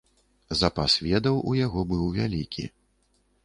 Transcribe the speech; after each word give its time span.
Запас 0.61 0.95
ведаў 1.09 1.35
у 1.51 1.55
яго 1.59 1.87
быў 1.95 2.03
вялікі. 2.19 2.69